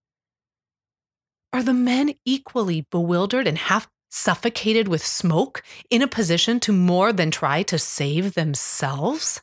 Are 1.53 1.63
the 1.63 1.73
men 1.73 2.15
equally 2.25 2.87
bewildered 2.91 3.47
and 3.47 3.57
half 3.57 3.87
suffocated 4.09 4.87
with 4.87 5.05
smoke, 5.05 5.63
in 5.89 6.01
a 6.01 6.07
position 6.07 6.59
to 6.61 6.71
more 6.71 7.11
than 7.11 7.31
try 7.31 7.63
to 7.63 7.77
save 7.77 8.33
themselves? 8.33 9.41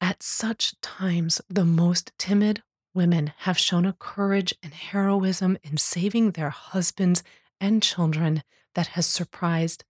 At 0.00 0.22
such 0.22 0.80
times, 0.80 1.40
the 1.48 1.64
most 1.64 2.12
timid 2.18 2.62
women 2.94 3.32
have 3.38 3.58
shown 3.58 3.86
a 3.86 3.92
courage 3.92 4.54
and 4.62 4.72
heroism 4.72 5.58
in 5.62 5.76
saving 5.76 6.32
their 6.32 6.50
husbands 6.50 7.22
and 7.60 7.82
children 7.82 8.42
that 8.74 8.88
has 8.88 9.06
surprised 9.06 9.84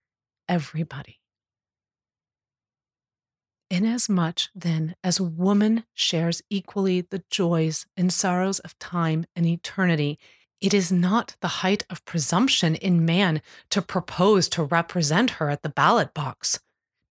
everybody. 0.47 1.19
Inasmuch, 3.69 4.43
then, 4.55 4.95
as 5.03 5.19
woman 5.19 5.83
shares 5.93 6.41
equally 6.49 7.01
the 7.01 7.23
joys 7.29 7.85
and 7.97 8.13
sorrows 8.13 8.59
of 8.59 8.79
time 8.79 9.25
and 9.35 9.45
eternity, 9.45 10.17
it 10.61 10.73
is 10.73 10.91
not 10.91 11.35
the 11.41 11.59
height 11.59 11.85
of 11.89 12.05
presumption 12.05 12.75
in 12.75 13.05
man 13.05 13.41
to 13.69 13.81
propose 13.81 14.47
to 14.49 14.63
represent 14.63 15.31
her 15.31 15.49
at 15.49 15.63
the 15.63 15.69
ballot 15.69 16.13
box, 16.13 16.59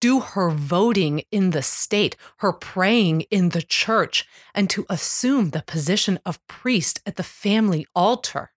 do 0.01 0.21
her 0.21 0.51
voting 0.51 1.23
in 1.31 1.51
the 1.51 1.63
state, 1.63 2.17
her 2.39 2.53
praying 2.53 3.23
in 3.31 3.51
the 3.51 3.63
church, 3.63 4.27
and 4.55 4.69
to 4.71 4.87
assume 4.89 5.51
the 5.51 5.63
position 5.63 6.19
of 6.25 6.45
priest 6.47 7.01
at 7.05 7.17
the 7.17 7.23
family 7.23 7.87
altar. 7.95 8.51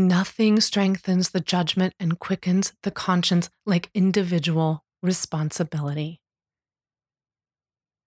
Nothing 0.00 0.60
strengthens 0.60 1.28
the 1.28 1.42
judgment 1.42 1.92
and 2.00 2.18
quickens 2.18 2.72
the 2.84 2.90
conscience 2.90 3.50
like 3.66 3.90
individual 3.92 4.82
responsibility. 5.02 6.22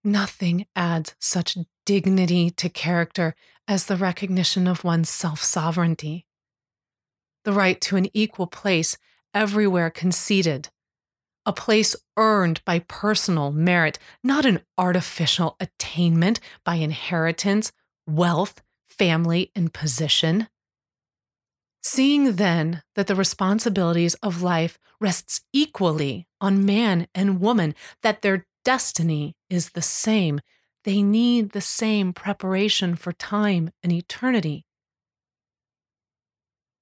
Nothing 0.02 0.66
adds 0.74 1.14
such 1.20 1.56
dignity 1.86 2.50
to 2.50 2.68
character 2.68 3.36
as 3.68 3.86
the 3.86 3.96
recognition 3.96 4.66
of 4.66 4.82
one's 4.82 5.08
self 5.08 5.40
sovereignty. 5.40 6.26
The 7.44 7.52
right 7.52 7.80
to 7.82 7.94
an 7.94 8.08
equal 8.12 8.48
place 8.48 8.98
everywhere 9.32 9.88
conceded, 9.88 10.70
a 11.46 11.52
place 11.52 11.94
earned 12.16 12.60
by 12.64 12.80
personal 12.80 13.52
merit, 13.52 14.00
not 14.24 14.44
an 14.44 14.62
artificial 14.76 15.54
attainment 15.60 16.40
by 16.64 16.74
inheritance, 16.74 17.70
wealth, 18.04 18.62
family, 18.88 19.52
and 19.54 19.72
position. 19.72 20.48
Seeing 21.86 22.36
then 22.36 22.82
that 22.94 23.08
the 23.08 23.14
responsibilities 23.14 24.14
of 24.22 24.40
life 24.40 24.78
rests 25.02 25.42
equally 25.52 26.26
on 26.40 26.64
man 26.64 27.06
and 27.14 27.42
woman, 27.42 27.74
that 28.02 28.22
their 28.22 28.46
destiny 28.64 29.36
is 29.50 29.72
the 29.72 29.82
same, 29.82 30.40
they 30.84 31.02
need 31.02 31.50
the 31.50 31.60
same 31.60 32.14
preparation 32.14 32.96
for 32.96 33.12
time 33.12 33.70
and 33.82 33.92
eternity. 33.92 34.64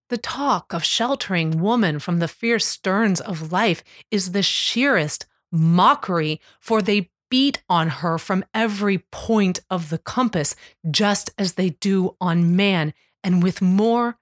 The 0.09 0.19
talk 0.19 0.73
of 0.73 0.85
sheltering 0.85 1.61
woman 1.61 1.99
from 1.99 2.21
the 2.21 2.29
fierce 2.29 2.67
sterns 2.67 3.21
of 3.21 3.51
life 3.51 3.83
is 4.13 4.31
the 4.31 4.43
sheerest 4.43 5.27
mockery, 5.51 6.41
for 6.61 6.81
they 6.81 7.11
beat 7.29 7.61
on 7.69 7.89
her 7.89 8.19
from 8.19 8.45
every 8.55 8.99
point 9.11 9.59
of 9.69 9.89
the 9.89 9.99
compass, 9.99 10.55
just 10.89 11.31
as 11.37 11.55
they 11.55 11.71
do 11.71 12.15
on 12.21 12.55
man, 12.55 12.95
and 13.25 13.43
with 13.43 13.61
more 13.61 14.19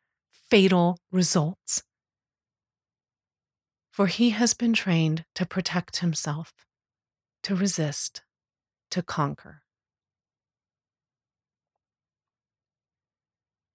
fatal 0.50 0.98
results. 1.12 1.84
For 3.92 4.08
he 4.08 4.30
has 4.30 4.52
been 4.52 4.72
trained 4.72 5.24
to 5.36 5.46
protect 5.46 5.98
himself, 5.98 6.52
to 7.44 7.54
resist, 7.54 8.22
to 8.90 9.00
conquer. 9.02 9.62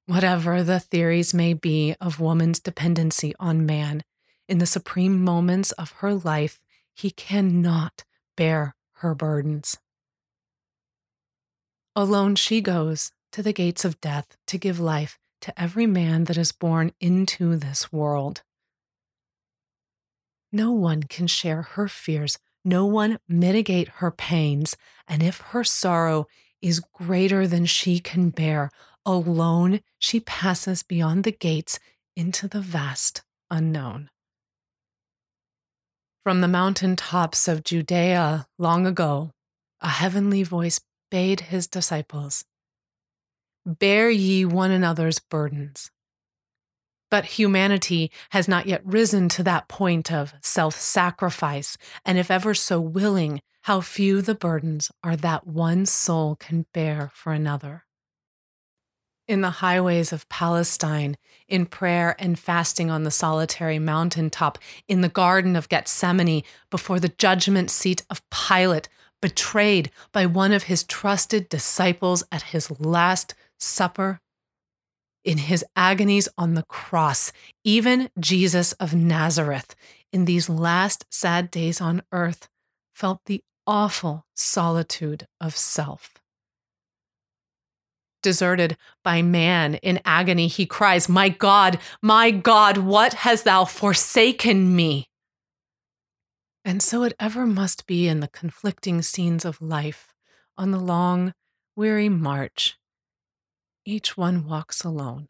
Whatever 0.05 0.63
the 0.63 0.79
theories 0.79 1.34
may 1.34 1.53
be 1.53 1.96
of 2.01 2.20
woman's 2.20 2.60
dependency 2.60 3.34
on 3.39 3.65
man, 3.65 4.03
in 4.48 4.60
the 4.60 4.65
supreme 4.65 5.24
moments 5.24 5.72
of 5.74 5.91
her 5.94 6.13
life, 6.13 6.60
he 6.94 7.10
cannot 7.10 8.03
bear 8.36 8.75
her 8.98 9.15
burdens. 9.15 9.77
Alone 11.96 12.36
she 12.36 12.60
goes 12.60 13.12
to 13.32 13.41
the 13.41 13.53
gates 13.53 13.86
of 13.86 14.01
death 14.01 14.38
to 14.48 14.58
give 14.58 14.79
life 14.79 15.17
to 15.46 15.62
every 15.62 15.86
man 15.86 16.24
that 16.24 16.38
is 16.38 16.52
born 16.52 16.92
into 17.00 17.56
this 17.56 17.94
world. 17.94 18.42
No 20.52 20.72
one 20.72 21.04
can 21.04 21.28
share 21.28 21.62
her 21.62 21.88
fears, 21.88 22.40
no 22.64 22.88
one 22.88 23.20
mitigate 23.30 23.88
her 24.00 24.10
pains, 24.10 24.75
and 25.08 25.22
if 25.22 25.42
her 25.52 25.64
sorrow 25.64 26.25
is 26.64 26.80
greater 26.80 27.46
than 27.46 27.68
she 27.68 28.00
can 28.00 28.32
bear, 28.32 28.72
alone 29.06 29.82
she 30.00 30.20
passes 30.20 30.82
beyond 30.82 31.24
the 31.24 31.32
gates 31.32 31.78
into 32.16 32.48
the 32.48 32.62
vast 32.62 33.22
unknown. 33.52 34.10
From 36.24 36.42
the 36.42 36.48
mountain 36.48 36.96
tops 36.96 37.48
of 37.48 37.64
Judea 37.64 38.48
long 38.58 38.88
ago, 38.88 39.30
a 39.80 39.90
heavenly 39.90 40.42
voice 40.42 40.82
bade 41.12 41.42
his 41.42 41.68
disciples 41.68 42.46
Bear 43.66 44.12
ye 44.12 44.46
one 44.46 44.70
another's 44.70 45.20
burdens. 45.20 45.90
But 47.10 47.26
humanity 47.26 48.12
has 48.30 48.48
not 48.48 48.68
yet 48.68 48.86
risen 48.86 49.28
to 49.30 49.44
that 49.44 49.68
point 49.68 50.12
of 50.12 50.34
self 50.42 50.76
sacrifice, 50.76 51.78
and 52.06 52.18
if 52.18 52.30
ever 52.30 52.54
so 52.54 52.80
willing, 52.80 53.42
how 53.64 53.82
few 53.82 54.22
the 54.22 54.36
burdens 54.36 54.92
are 55.04 55.16
that 55.16 55.48
one 55.48 55.88
soul 55.88 56.36
can 56.36 56.68
bear 56.74 57.10
for 57.16 57.34
another. 57.34 57.86
In 59.28 59.42
the 59.42 59.50
highways 59.50 60.14
of 60.14 60.30
Palestine, 60.30 61.18
in 61.48 61.66
prayer 61.66 62.16
and 62.20 62.38
fasting 62.38 62.92
on 62.92 63.04
the 63.04 63.10
solitary 63.10 63.80
mountain 63.80 64.30
top, 64.30 64.60
in 64.88 65.02
the 65.02 65.10
Garden 65.10 65.56
of 65.56 65.70
Gethsemane, 65.70 66.44
before 66.70 67.00
the 67.00 67.10
judgment 67.10 67.72
seat 67.72 68.06
of 68.12 68.22
Pilate, 68.30 68.88
betrayed 69.24 69.90
by 70.12 70.28
one 70.28 70.51
of 70.51 70.64
his 70.64 70.84
trusted 70.84 71.50
disciples 71.50 72.24
at 72.32 72.44
his 72.44 72.70
last 72.80 73.34
supper, 73.59 74.20
in 75.25 75.39
his 75.39 75.65
agonies 75.75 76.29
on 76.37 76.53
the 76.53 76.63
cross, 76.63 77.33
even 77.63 78.09
Jesus 78.20 78.74
of 78.74 78.94
Nazareth, 78.94 79.75
in 80.13 80.25
these 80.25 80.48
last 80.48 81.05
sad 81.09 81.50
days 81.50 81.81
on 81.81 82.03
earth, 82.11 82.48
felt 82.94 83.20
the 83.25 83.44
awful 83.68 84.25
solitude 84.35 85.27
of 85.41 85.57
self. 85.57 86.13
Deserted 88.22 88.77
by 89.03 89.22
man 89.22 89.75
in 89.75 90.00
agony, 90.05 90.48
he 90.48 90.65
cries, 90.65 91.09
My 91.09 91.29
God, 91.29 91.79
my 92.01 92.31
God, 92.31 92.77
what 92.77 93.13
hast 93.13 93.46
thou 93.46 93.65
forsaken 93.65 94.75
me? 94.75 95.09
And 96.63 96.81
so 96.81 97.03
it 97.03 97.13
ever 97.20 97.46
must 97.46 97.85
be 97.85 98.07
in 98.07 98.22
the 98.22 98.27
conflicting 98.27 99.01
scenes 99.01 99.46
of 99.46 99.61
life, 99.61 100.13
on 100.57 100.72
the 100.72 100.79
long, 100.79 101.33
weary 101.75 102.09
march 102.09 102.77
each 103.86 104.18
one 104.18 104.48
walks 104.48 104.84
alone. 104.84 105.30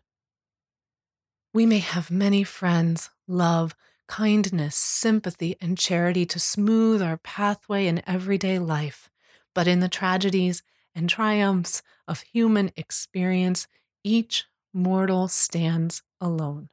We 1.54 1.66
may 1.66 1.80
have 1.80 2.10
many 2.10 2.44
friends, 2.44 3.10
love, 3.28 3.76
kindness, 4.08 4.76
sympathy, 4.76 5.56
and 5.62 5.78
charity 5.78 6.26
to 6.28 6.40
smooth 6.40 7.02
our 7.02 7.18
pathway 7.18 7.88
in 7.88 8.02
everyday 8.08 8.60
life, 8.60 9.10
but 9.54 9.68
in 9.68 9.80
the 9.80 9.90
tragedies 9.90 10.64
and 10.94 11.10
triumphs 11.10 11.82
of 12.08 12.22
human 12.22 12.72
experience, 12.76 13.68
each 14.04 14.46
mortal 14.74 15.28
stands 15.28 16.02
alone. 16.22 16.70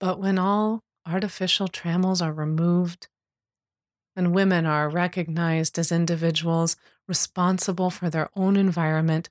But 0.00 0.18
when 0.18 0.38
all 0.38 0.82
artificial 1.06 1.68
trammels 1.68 2.20
are 2.20 2.32
removed, 2.32 3.08
and 4.16 4.34
women 4.34 4.66
are 4.66 4.90
recognized 4.90 5.78
as 5.78 5.92
individuals 5.92 6.76
responsible 7.06 7.90
for 7.90 8.10
their 8.10 8.28
own 8.36 8.56
environment 8.56 9.30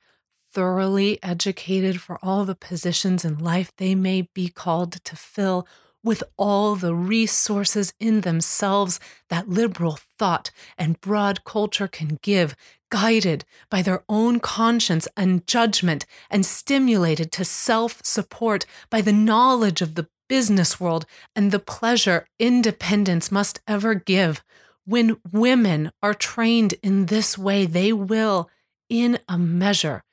thoroughly 0.53 1.19
educated 1.23 2.01
for 2.01 2.19
all 2.21 2.45
the 2.45 2.55
positions 2.55 3.23
in 3.23 3.37
life 3.37 3.71
they 3.77 3.95
may 3.95 4.23
be 4.33 4.47
called 4.49 4.93
to 5.03 5.15
fill, 5.15 5.67
with 6.03 6.23
all 6.37 6.75
the 6.75 6.95
resources 6.95 7.93
in 7.99 8.21
themselves 8.21 8.99
that 9.29 9.47
liberal 9.47 9.99
thought 10.17 10.49
and 10.77 10.99
broad 10.99 11.43
culture 11.43 11.87
can 11.87 12.17
give, 12.21 12.55
guided 12.89 13.45
by 13.69 13.81
their 13.81 14.03
own 14.09 14.39
conscience 14.39 15.07
and 15.15 15.45
judgment, 15.45 16.05
and 16.29 16.45
stimulated 16.45 17.31
to 17.31 17.45
self 17.45 18.01
support 18.03 18.65
by 18.89 19.01
the 19.01 19.13
knowledge 19.13 19.81
of 19.81 19.95
the 19.95 20.07
business 20.27 20.79
world 20.79 21.05
and 21.35 21.51
the 21.51 21.59
pleasure 21.59 22.25
independence 22.39 23.31
must 23.31 23.59
ever 23.67 23.93
give. 23.93 24.43
When 24.85 25.17
women 25.31 25.91
are 26.01 26.13
trained 26.13 26.75
in 26.81 27.07
this 27.07 27.37
way, 27.37 27.65
they 27.65 27.93
will, 27.93 28.49
in 28.89 29.19
a 29.27 29.37
measure, 29.37 30.03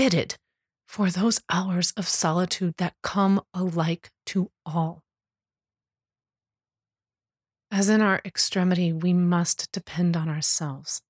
fitted 0.00 0.34
for 0.88 1.10
those 1.10 1.42
hours 1.50 1.92
of 1.94 2.08
solitude 2.08 2.72
that 2.78 2.94
come 3.02 3.38
alike 3.52 4.10
to 4.24 4.50
all. 4.64 5.02
As 7.70 7.90
in 7.90 8.00
our 8.00 8.22
extremity, 8.24 8.94
we 8.94 9.12
must 9.12 9.70
depend 9.72 10.16
on 10.16 10.26
ourselves. 10.26 11.02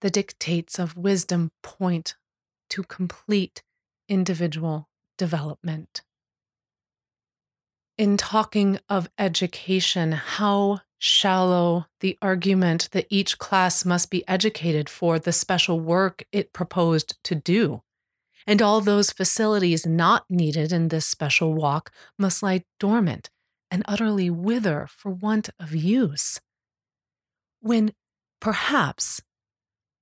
The 0.00 0.10
dictates 0.10 0.80
of 0.80 0.96
wisdom 0.96 1.52
point 1.62 2.16
to 2.70 2.82
complete 2.82 3.62
individual 4.08 4.88
development. 5.16 6.02
In 7.96 8.16
talking 8.16 8.80
of 8.88 9.08
education, 9.16 10.10
how 10.10 10.80
shallow 10.98 11.86
the 12.00 12.18
argument 12.20 12.88
that 12.92 13.06
each 13.08 13.38
class 13.38 13.84
must 13.84 14.10
be 14.10 14.26
educated 14.28 14.88
for 14.88 15.18
the 15.18 15.32
special 15.32 15.80
work 15.80 16.24
it 16.32 16.52
proposed 16.52 17.16
to 17.24 17.34
do. 17.34 17.82
And 18.46 18.62
all 18.62 18.80
those 18.80 19.10
facilities 19.10 19.86
not 19.86 20.24
needed 20.30 20.72
in 20.72 20.88
this 20.88 21.06
special 21.06 21.54
walk 21.54 21.92
must 22.18 22.42
lie 22.42 22.64
dormant 22.80 23.30
and 23.70 23.82
utterly 23.86 24.30
wither 24.30 24.88
for 24.88 25.10
want 25.10 25.50
of 25.60 25.74
use. 25.74 26.40
When 27.60 27.92
perhaps 28.40 29.20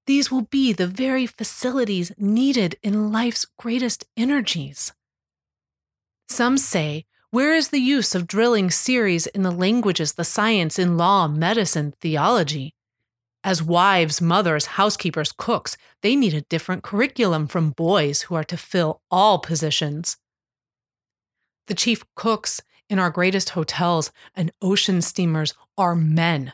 these 0.06 0.30
will 0.30 0.42
be 0.42 0.72
the 0.72 0.86
very 0.86 1.26
facilities 1.26 2.12
needed 2.16 2.76
in 2.82 3.10
life's 3.10 3.46
greatest 3.58 4.04
energies. 4.16 4.92
Some 6.28 6.58
say 6.58 7.05
where 7.30 7.54
is 7.54 7.68
the 7.68 7.80
use 7.80 8.14
of 8.14 8.26
drilling 8.26 8.70
series 8.70 9.26
in 9.26 9.42
the 9.42 9.50
languages, 9.50 10.14
the 10.14 10.24
science, 10.24 10.78
in 10.78 10.96
law, 10.96 11.28
medicine, 11.28 11.92
theology? 12.00 12.74
As 13.42 13.62
wives, 13.62 14.20
mothers, 14.20 14.66
housekeepers, 14.66 15.32
cooks, 15.36 15.76
they 16.02 16.16
need 16.16 16.34
a 16.34 16.40
different 16.42 16.82
curriculum 16.82 17.46
from 17.46 17.70
boys 17.70 18.22
who 18.22 18.34
are 18.34 18.44
to 18.44 18.56
fill 18.56 19.02
all 19.10 19.38
positions. 19.38 20.16
The 21.66 21.74
chief 21.74 22.04
cooks 22.14 22.60
in 22.88 22.98
our 22.98 23.10
greatest 23.10 23.50
hotels 23.50 24.12
and 24.34 24.52
ocean 24.62 25.02
steamers 25.02 25.54
are 25.76 25.94
men. 25.94 26.52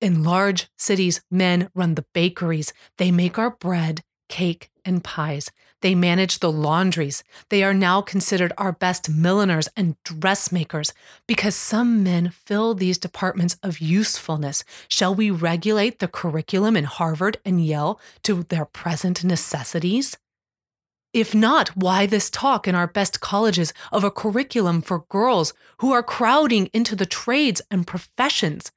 In 0.00 0.22
large 0.22 0.68
cities, 0.76 1.20
men 1.30 1.70
run 1.74 1.94
the 1.94 2.06
bakeries. 2.14 2.72
They 2.98 3.10
make 3.10 3.38
our 3.38 3.50
bread, 3.50 4.02
cake, 4.28 4.70
and 4.88 5.04
pies. 5.04 5.52
They 5.80 5.94
manage 5.94 6.40
the 6.40 6.50
laundries. 6.50 7.22
They 7.50 7.62
are 7.62 7.74
now 7.74 8.00
considered 8.00 8.52
our 8.58 8.72
best 8.72 9.08
milliners 9.08 9.68
and 9.76 9.94
dressmakers 10.02 10.92
because 11.28 11.54
some 11.54 12.02
men 12.02 12.30
fill 12.30 12.74
these 12.74 12.98
departments 12.98 13.56
of 13.62 13.78
usefulness. 13.78 14.64
Shall 14.88 15.14
we 15.14 15.30
regulate 15.30 16.00
the 16.00 16.08
curriculum 16.08 16.76
in 16.76 16.84
Harvard 16.84 17.36
and 17.44 17.64
Yale 17.64 18.00
to 18.24 18.42
their 18.42 18.64
present 18.64 19.22
necessities? 19.22 20.16
If 21.12 21.34
not, 21.34 21.76
why 21.76 22.06
this 22.06 22.28
talk 22.28 22.68
in 22.68 22.74
our 22.74 22.86
best 22.86 23.20
colleges 23.20 23.72
of 23.92 24.04
a 24.04 24.10
curriculum 24.10 24.82
for 24.82 25.04
girls 25.08 25.54
who 25.78 25.92
are 25.92 26.02
crowding 26.02 26.66
into 26.72 26.96
the 26.96 27.06
trades 27.06 27.62
and 27.70 27.86
professions? 27.86 28.72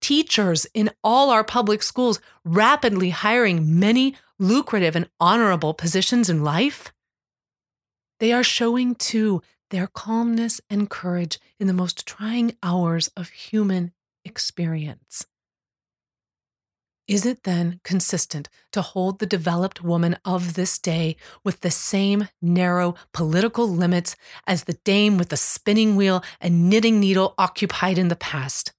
Teachers 0.00 0.66
in 0.74 0.90
all 1.02 1.30
our 1.30 1.44
public 1.44 1.82
schools 1.82 2.20
rapidly 2.44 3.10
hiring 3.10 3.78
many 3.78 4.16
lucrative 4.42 4.96
and 4.96 5.08
honorable 5.20 5.72
positions 5.72 6.28
in 6.28 6.42
life? 6.42 6.92
They 8.18 8.32
are 8.32 8.42
showing 8.42 8.94
too 8.96 9.40
their 9.70 9.86
calmness 9.86 10.60
and 10.68 10.90
courage 10.90 11.38
in 11.58 11.66
the 11.66 11.72
most 11.72 12.06
trying 12.06 12.56
hours 12.62 13.08
of 13.16 13.30
human 13.30 13.92
experience. 14.24 15.26
Is 17.08 17.26
it 17.26 17.42
then 17.42 17.80
consistent 17.82 18.48
to 18.72 18.80
hold 18.80 19.18
the 19.18 19.26
developed 19.26 19.82
woman 19.82 20.16
of 20.24 20.54
this 20.54 20.78
day 20.78 21.16
with 21.44 21.60
the 21.60 21.70
same 21.70 22.28
narrow 22.40 22.94
political 23.12 23.68
limits 23.68 24.14
as 24.46 24.64
the 24.64 24.78
dame 24.84 25.18
with 25.18 25.28
the 25.28 25.36
spinning 25.36 25.96
wheel 25.96 26.22
and 26.40 26.68
knitting 26.68 27.00
needle 27.00 27.34
occupied 27.38 27.98
in 27.98 28.08
the 28.08 28.16
past? 28.16 28.72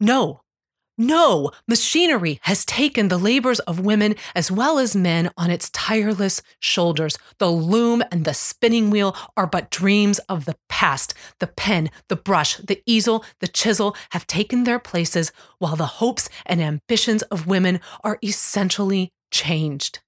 No, 0.00 0.40
no, 0.98 1.50
machinery 1.68 2.38
has 2.42 2.64
taken 2.64 3.08
the 3.08 3.18
labors 3.18 3.60
of 3.60 3.80
women 3.80 4.14
as 4.34 4.50
well 4.50 4.78
as 4.78 4.96
men 4.96 5.30
on 5.36 5.50
its 5.50 5.68
tireless 5.70 6.40
shoulders. 6.58 7.18
The 7.38 7.50
loom 7.50 8.02
and 8.10 8.24
the 8.24 8.32
spinning 8.32 8.88
wheel 8.88 9.14
are 9.36 9.46
but 9.46 9.70
dreams 9.70 10.18
of 10.20 10.46
the 10.46 10.56
past. 10.68 11.12
The 11.38 11.48
pen, 11.48 11.90
the 12.08 12.16
brush, 12.16 12.56
the 12.56 12.82
easel, 12.86 13.24
the 13.40 13.48
chisel 13.48 13.94
have 14.10 14.26
taken 14.26 14.64
their 14.64 14.78
places, 14.78 15.32
while 15.58 15.76
the 15.76 15.86
hopes 15.86 16.30
and 16.46 16.62
ambitions 16.62 17.22
of 17.24 17.46
women 17.46 17.80
are 18.02 18.18
essentially 18.22 19.12
changed. 19.30 20.00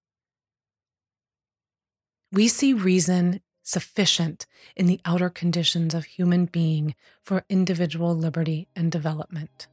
We 2.33 2.49
see 2.49 2.73
reason 2.73 3.41
sufficient 3.63 4.47
in 4.75 4.87
the 4.87 5.01
outer 5.05 5.29
conditions 5.29 5.93
of 5.93 6.07
human 6.07 6.47
being 6.47 6.95
for 7.23 7.45
individual 7.51 8.15
liberty 8.15 8.69
and 8.75 8.91
development. 8.91 9.67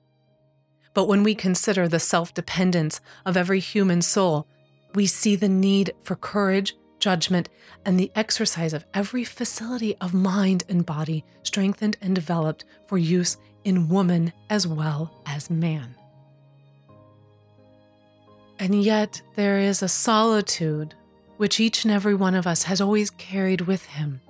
But 0.95 1.10
when 1.10 1.23
we 1.23 1.36
consider 1.36 1.88
the 1.88 1.99
self 1.99 2.34
dependence 2.34 3.01
of 3.25 3.38
every 3.38 3.60
human 3.60 4.01
soul, 4.01 4.47
we 4.95 5.05
see 5.05 5.36
the 5.36 5.49
need 5.49 5.91
for 6.01 6.15
courage, 6.15 6.75
judgment, 6.99 7.49
and 7.86 7.99
the 7.99 8.12
exercise 8.15 8.73
of 8.73 8.86
every 8.93 9.25
facility 9.25 9.95
of 9.99 10.13
mind 10.13 10.63
and 10.69 10.86
body 10.86 11.25
strengthened 11.43 11.97
and 12.01 12.15
developed 12.15 12.63
for 12.88 12.97
use 12.97 13.38
in 13.65 13.89
woman 13.89 14.31
as 14.49 14.65
well 14.65 15.21
as 15.25 15.49
man. 15.49 15.93
And 18.58 18.81
yet, 18.81 19.21
there 19.36 19.60
is 19.60 19.84
a 19.84 19.89
solitude 19.89 20.95
which 21.36 21.60
each 21.60 21.84
and 21.84 21.93
every 21.93 22.15
one 22.15 22.36
of 22.36 22.47
us 22.47 22.63
has 22.63 22.79
always 22.79 23.10
carried 23.10 23.62
with 23.62 23.86
him 23.86 24.21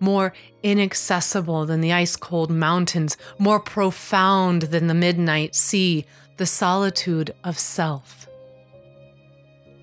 more 0.00 0.32
inaccessible 0.62 1.66
than 1.66 1.80
the 1.80 1.92
ice 1.92 2.16
cold 2.16 2.50
mountains, 2.50 3.16
more 3.38 3.60
profound 3.60 4.62
than 4.62 4.86
the 4.86 4.94
midnight 4.94 5.54
sea, 5.54 6.04
the 6.36 6.46
solitude 6.46 7.34
of 7.44 7.58
self. 7.58 8.28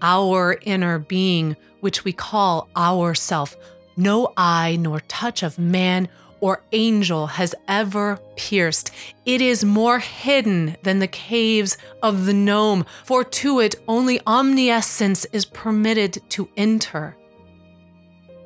Our 0.02 0.58
inner 0.62 1.00
being, 1.00 1.56
which 1.80 2.04
we 2.04 2.14
call 2.14 2.70
ourself, 2.76 3.56
no 3.98 4.34
eye 4.38 4.78
nor 4.80 5.00
touch 5.02 5.44
of 5.44 5.58
man 5.58 6.10
or 6.42 6.62
angel 6.74 7.28
has 7.28 7.56
ever 7.68 8.20
pierced. 8.36 8.92
It 9.26 9.42
is 9.42 9.66
more 9.66 10.00
hidden 10.00 10.78
than 10.84 11.00
the 11.00 11.08
caves 11.08 11.78
of 12.04 12.26
the 12.26 12.34
gnome, 12.34 12.86
for 13.04 13.24
to 13.24 13.60
it 13.60 13.76
only 13.88 14.20
omniscience 14.28 15.26
is 15.32 15.46
permitted 15.46 16.22
to 16.30 16.50
enter. 16.56 17.16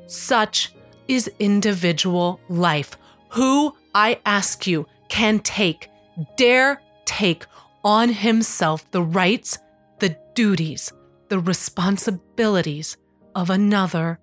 Such 0.07 0.73
is 1.09 1.29
individual 1.39 2.39
life. 2.47 2.97
Who, 3.29 3.75
I 3.93 4.21
ask 4.25 4.65
you, 4.65 4.85
can 5.09 5.39
take, 5.39 5.89
dare 6.37 6.81
take 7.05 7.45
on 7.83 8.09
himself 8.09 8.89
the 8.91 9.01
rights, 9.01 9.57
the 9.99 10.15
duties, 10.35 10.93
the 11.27 11.39
responsibilities 11.39 12.95
of 13.35 13.49
another 13.49 14.19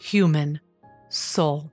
human 0.00 0.60
soul? 1.10 1.70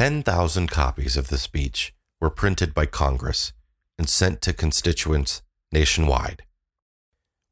10,000 0.00 0.70
copies 0.70 1.18
of 1.18 1.28
the 1.28 1.36
speech 1.36 1.94
were 2.22 2.30
printed 2.30 2.72
by 2.72 2.86
Congress 2.86 3.52
and 3.98 4.08
sent 4.08 4.40
to 4.40 4.54
constituents 4.54 5.42
nationwide. 5.72 6.42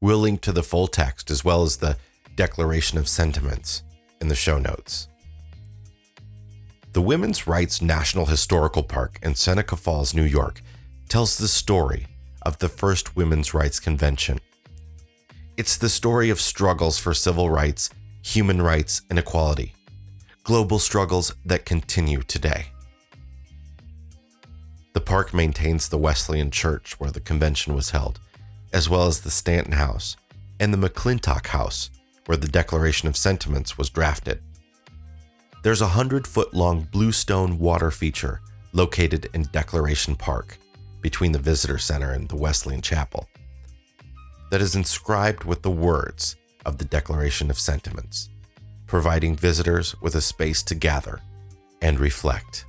We'll 0.01 0.17
link 0.17 0.41
to 0.41 0.51
the 0.51 0.63
full 0.63 0.87
text 0.87 1.29
as 1.29 1.45
well 1.45 1.61
as 1.61 1.77
the 1.77 1.97
Declaration 2.35 2.97
of 2.97 3.07
Sentiments 3.07 3.83
in 4.19 4.29
the 4.29 4.33
show 4.35 4.57
notes. 4.57 5.09
The 6.93 7.03
Women's 7.03 7.45
Rights 7.45 7.83
National 7.83 8.25
Historical 8.25 8.81
Park 8.81 9.19
in 9.21 9.35
Seneca 9.35 9.75
Falls, 9.75 10.15
New 10.15 10.23
York, 10.23 10.63
tells 11.07 11.37
the 11.37 11.47
story 11.47 12.07
of 12.41 12.57
the 12.57 12.67
first 12.67 13.15
Women's 13.15 13.53
Rights 13.53 13.79
Convention. 13.79 14.39
It's 15.55 15.77
the 15.77 15.87
story 15.87 16.31
of 16.31 16.41
struggles 16.41 16.97
for 16.97 17.13
civil 17.13 17.51
rights, 17.51 17.91
human 18.23 18.59
rights, 18.59 19.03
and 19.07 19.19
equality 19.19 19.75
global 20.49 20.79
struggles 20.79 21.35
that 21.45 21.63
continue 21.63 22.23
today. 22.23 22.65
The 24.93 24.99
park 24.99 25.31
maintains 25.31 25.87
the 25.87 25.99
Wesleyan 25.99 26.49
Church 26.49 26.99
where 26.99 27.11
the 27.11 27.19
convention 27.19 27.75
was 27.75 27.91
held, 27.91 28.19
as 28.73 28.89
well 28.89 29.05
as 29.05 29.21
the 29.21 29.29
Stanton 29.29 29.73
House 29.73 30.17
and 30.59 30.73
the 30.73 30.89
McClintock 30.89 31.45
House 31.45 31.91
where 32.25 32.35
the 32.35 32.47
Declaration 32.47 33.07
of 33.07 33.15
Sentiments 33.15 33.77
was 33.77 33.91
drafted. 33.91 34.41
There's 35.61 35.81
a 35.81 35.93
100 35.93 36.25
foot 36.25 36.51
long 36.51 36.87
bluestone 36.91 37.59
water 37.59 37.91
feature 37.91 38.41
located 38.73 39.29
in 39.35 39.43
Declaration 39.51 40.15
Park 40.15 40.57
between 40.99 41.31
the 41.31 41.37
Visitor 41.37 41.77
Center 41.77 42.13
and 42.13 42.27
the 42.27 42.37
Wesleyan 42.37 42.81
Chapel 42.81 43.29
that 44.49 44.61
is 44.61 44.75
inscribed 44.75 45.43
with 45.43 45.61
the 45.61 45.69
words 45.69 46.37
of 46.65 46.79
the 46.79 46.85
Declaration 46.85 47.51
of 47.51 47.59
Sentiments 47.59 48.29
providing 48.89 49.35
visitors 49.35 49.95
with 50.01 50.15
a 50.15 50.21
space 50.21 50.63
to 50.63 50.75
gather 50.75 51.21
and 51.81 51.99
reflect. 51.99 52.65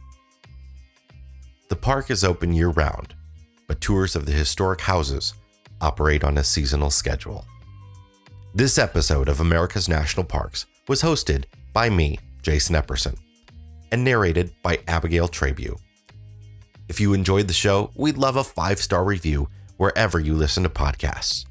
The 1.68 1.76
park 1.76 2.10
is 2.10 2.22
open 2.22 2.52
year 2.52 2.68
round, 2.68 3.14
but 3.66 3.80
tours 3.80 4.14
of 4.14 4.26
the 4.26 4.32
historic 4.32 4.82
houses 4.82 5.34
operate 5.80 6.22
on 6.22 6.38
a 6.38 6.44
seasonal 6.44 6.90
schedule. 6.90 7.44
This 8.54 8.78
episode 8.78 9.28
of 9.28 9.40
America's 9.40 9.88
National 9.88 10.24
Parks 10.24 10.66
was 10.88 11.02
hosted 11.02 11.44
by 11.72 11.88
me, 11.88 12.18
Jason 12.42 12.76
Epperson, 12.76 13.16
and 13.90 14.04
narrated 14.04 14.52
by 14.62 14.80
Abigail 14.88 15.28
Trabue. 15.28 15.76
If 16.88 17.00
you 17.00 17.14
enjoyed 17.14 17.46
the 17.46 17.54
show, 17.54 17.92
we'd 17.94 18.18
love 18.18 18.36
a 18.36 18.44
five 18.44 18.78
star 18.78 19.04
review 19.04 19.48
wherever 19.76 20.20
you 20.20 20.34
listen 20.34 20.64
to 20.64 20.68
podcasts. 20.68 21.46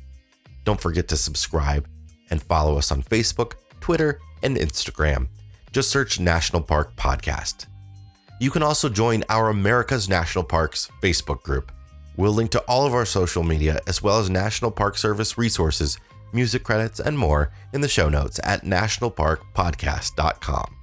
Don't 0.65 0.82
forget 0.82 1.08
to 1.08 1.17
subscribe 1.17 1.88
and 2.29 2.43
follow 2.43 2.77
us 2.77 2.91
on 2.91 3.01
Facebook, 3.01 3.53
Twitter, 3.79 4.19
and 4.43 4.58
Instagram. 4.58 5.28
Just 5.71 5.91
search 5.91 6.19
National 6.19 6.62
Park 6.62 6.95
Podcast. 6.95 7.65
You 8.39 8.52
can 8.52 8.63
also 8.63 8.89
join 8.89 9.23
our 9.30 9.49
America's 9.49 10.08
National 10.08 10.43
Parks 10.43 10.89
Facebook 11.02 11.41
group. 11.43 11.71
We'll 12.15 12.34
link 12.34 12.52
to 12.52 12.62
all 12.62 12.86
of 12.86 12.93
our 12.93 13.06
social 13.06 13.43
media 13.43 13.82
as 13.86 14.02
well 14.02 14.19
as 14.19 14.30
National 14.30 14.71
Park 14.71 14.97
Service 14.97 15.38
resources, 15.38 15.99
music 16.34 16.63
credits, 16.63 16.99
and 16.99 17.17
more 17.17 17.52
in 17.73 17.82
the 17.82 17.88
show 17.88 18.10
notes 18.10 18.39
at 18.43 18.63
nationalparkpodcast.com. 18.63 20.75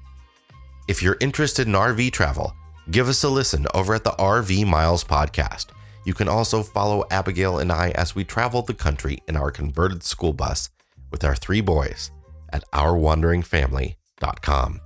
If 0.89 1.03
you're 1.03 1.17
interested 1.21 1.67
in 1.67 1.73
RV 1.73 2.13
travel, 2.13 2.55
give 2.91 3.09
us 3.09 3.25
a 3.25 3.29
listen 3.29 3.67
over 3.75 3.95
at 3.95 4.05
the 4.05 4.13
RV 4.13 4.67
Miles 4.67 5.05
podcast. 5.05 5.67
You 6.05 6.15
can 6.15 6.29
also 6.29 6.63
follow 6.63 7.05
Abigail 7.11 7.59
and 7.59 7.73
I 7.73 7.91
as 7.97 8.15
we 8.15 8.23
travel 8.23 8.63
the 8.63 8.75
country 8.75 9.19
in 9.27 9.37
our 9.37 9.51
converted 9.51 10.05
school 10.05 10.33
bus 10.33 10.71
with 11.11 11.25
our 11.25 11.35
three 11.35 11.61
boys 11.61 12.13
at 12.57 12.65
ourwanderingfamily.com. 12.73 14.81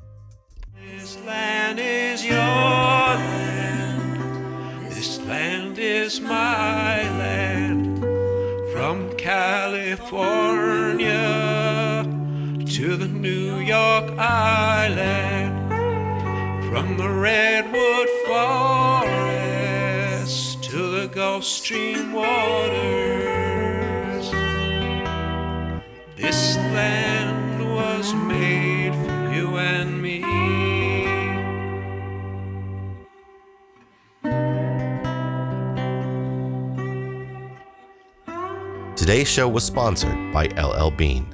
This 0.75 1.17
land 1.25 1.81
is 1.81 2.25
your 2.25 2.37
land. 2.37 4.91
This 4.91 5.19
land 5.21 5.79
is 5.79 6.21
my 6.21 7.03
land. 7.19 8.01
From 8.73 9.17
California 9.17 11.09
to 12.67 12.97
the 12.97 13.09
New 13.09 13.59
York 13.59 14.11
Island, 14.19 15.71
from 16.71 16.97
the 16.97 17.09
Redwood 17.09 18.09
Forest 18.27 19.45
to 20.65 20.91
the 20.99 21.07
Gulf 21.09 21.45
Stream 21.45 22.13
waters. 22.13 23.11
This 26.17 26.57
land 26.57 27.40
was 28.01 28.15
made 28.15 28.95
for 28.95 29.35
you 29.35 29.59
and 29.59 30.01
me. 30.01 30.23
Today's 38.97 39.29
show 39.29 39.47
was 39.51 39.65
sponsored 39.65 40.33
by 40.33 40.47
LL 40.57 40.91
Bean. 40.91 41.27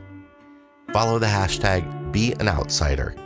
Follow 0.93 1.21
the 1.21 1.27
hashtag 1.27 1.85
BeAnOutsider 2.11 3.17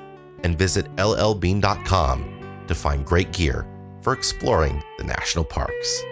and 0.45 0.59
visit 0.59 0.95
llbean.com 0.97 2.65
to 2.69 2.75
find 2.75 3.07
great 3.07 3.33
gear 3.33 3.67
for 4.03 4.13
exploring 4.13 4.83
the 4.99 5.05
national 5.05 5.45
parks. 5.45 6.03